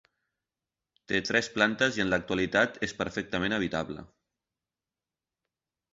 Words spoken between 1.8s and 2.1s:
i en